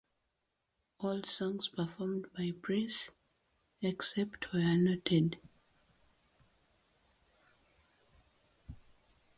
[0.97, 3.11] All songs performed by Prince,
[3.83, 5.37] except where noted.